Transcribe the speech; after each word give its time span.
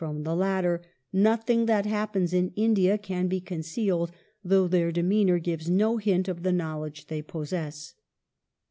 THE 0.01 0.07
INDIAN 0.09 0.23
MUTINY 0.23 0.43
[1856 1.29 1.91
happens 1.91 2.33
in 2.33 2.51
India 2.55 2.97
can 2.97 3.27
be 3.27 3.39
concealed, 3.39 4.09
though 4.43 4.67
their 4.67 4.91
demeanour 4.91 5.37
gives 5.37 5.69
no 5.69 5.97
hint 5.97 6.27
of 6.27 6.41
the 6.41 6.51
knowledge 6.51 7.05
they 7.05 7.21
possess. 7.21 7.93